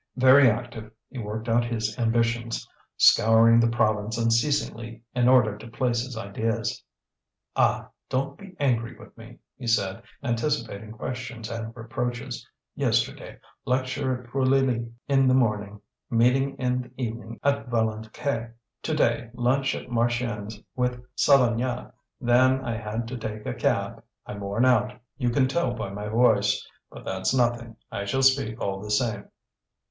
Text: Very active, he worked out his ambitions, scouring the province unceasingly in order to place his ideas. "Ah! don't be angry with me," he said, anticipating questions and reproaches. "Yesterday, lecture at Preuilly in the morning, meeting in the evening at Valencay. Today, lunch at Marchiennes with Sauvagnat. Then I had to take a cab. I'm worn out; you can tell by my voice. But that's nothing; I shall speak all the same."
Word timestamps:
Very 0.15 0.49
active, 0.49 0.89
he 1.11 1.19
worked 1.19 1.47
out 1.47 1.63
his 1.63 1.95
ambitions, 1.99 2.67
scouring 2.97 3.59
the 3.59 3.67
province 3.69 4.17
unceasingly 4.17 5.03
in 5.13 5.27
order 5.27 5.55
to 5.59 5.67
place 5.67 6.01
his 6.03 6.17
ideas. 6.17 6.83
"Ah! 7.55 7.89
don't 8.09 8.35
be 8.35 8.55
angry 8.59 8.97
with 8.97 9.15
me," 9.15 9.37
he 9.57 9.67
said, 9.67 10.01
anticipating 10.23 10.91
questions 10.91 11.51
and 11.51 11.77
reproaches. 11.77 12.43
"Yesterday, 12.75 13.37
lecture 13.63 14.19
at 14.23 14.27
Preuilly 14.27 14.91
in 15.07 15.27
the 15.27 15.35
morning, 15.35 15.79
meeting 16.09 16.55
in 16.57 16.81
the 16.81 16.91
evening 16.97 17.39
at 17.43 17.67
Valencay. 17.69 18.49
Today, 18.81 19.29
lunch 19.35 19.75
at 19.75 19.91
Marchiennes 19.91 20.63
with 20.75 20.99
Sauvagnat. 21.15 21.91
Then 22.19 22.65
I 22.65 22.75
had 22.75 23.07
to 23.09 23.17
take 23.19 23.45
a 23.45 23.53
cab. 23.53 24.03
I'm 24.25 24.39
worn 24.39 24.65
out; 24.65 24.99
you 25.19 25.29
can 25.29 25.47
tell 25.47 25.75
by 25.75 25.91
my 25.91 26.07
voice. 26.09 26.67
But 26.89 27.05
that's 27.05 27.35
nothing; 27.35 27.75
I 27.91 28.05
shall 28.05 28.23
speak 28.23 28.59
all 28.59 28.81
the 28.81 28.89
same." 28.89 29.29